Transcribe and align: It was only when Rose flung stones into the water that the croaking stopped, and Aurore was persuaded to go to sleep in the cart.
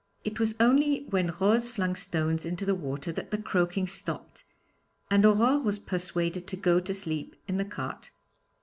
It 0.23 0.39
was 0.39 0.55
only 0.59 1.05
when 1.11 1.31
Rose 1.39 1.69
flung 1.69 1.95
stones 1.95 2.43
into 2.43 2.65
the 2.65 2.73
water 2.73 3.11
that 3.11 3.29
the 3.29 3.37
croaking 3.37 3.85
stopped, 3.85 4.43
and 5.11 5.23
Aurore 5.23 5.61
was 5.63 5.77
persuaded 5.77 6.47
to 6.47 6.57
go 6.57 6.79
to 6.79 6.93
sleep 6.95 7.35
in 7.47 7.57
the 7.57 7.65
cart. 7.65 8.09